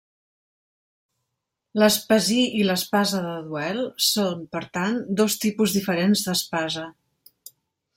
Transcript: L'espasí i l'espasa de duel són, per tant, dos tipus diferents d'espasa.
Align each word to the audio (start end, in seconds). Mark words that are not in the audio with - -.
L'espasí 1.81 2.39
i 2.61 2.65
l'espasa 2.69 3.21
de 3.27 3.37
duel 3.51 3.79
són, 4.09 4.43
per 4.57 4.67
tant, 4.81 5.01
dos 5.21 5.41
tipus 5.45 5.81
diferents 5.81 6.29
d'espasa. 6.29 6.93